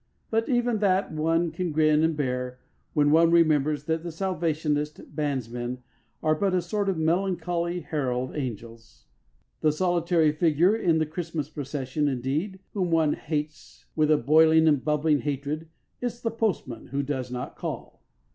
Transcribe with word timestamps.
But 0.31 0.49
even 0.49 0.79
that 0.79 1.11
one 1.13 1.51
can 1.51 1.71
grin 1.71 2.03
and 2.03 2.17
bear 2.17 2.57
when 2.93 3.11
one 3.11 3.29
remembers 3.29 3.83
that 3.83 4.01
the 4.01 4.11
Salvationist 4.11 5.15
bandsmen 5.15 5.83
are 6.23 6.33
but 6.33 6.55
a 6.55 6.61
sort 6.63 6.89
of 6.89 6.97
melancholy 6.97 7.81
herald 7.81 8.35
angels. 8.35 9.05
The 9.59 9.71
solitary 9.71 10.31
figure 10.31 10.75
in 10.75 10.97
the 10.97 11.05
Christmas 11.05 11.49
procession, 11.51 12.07
indeed, 12.07 12.57
whom 12.73 12.89
one 12.89 13.13
hates 13.13 13.85
with 13.95 14.09
a 14.09 14.17
boiling 14.17 14.67
and 14.67 14.83
bubbling 14.83 15.19
hatred, 15.19 15.69
is 16.01 16.19
the 16.21 16.31
postman 16.31 16.87
who 16.87 17.03
does 17.03 17.29
not 17.31 17.55
call. 17.55 18.01